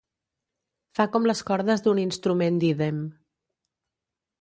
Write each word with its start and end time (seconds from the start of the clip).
Fa 0.99 1.05
com 1.17 1.27
les 1.31 1.45
cordes 1.51 1.85
d'un 1.89 2.01
instrument 2.07 2.61
d'ídem. 2.65 3.07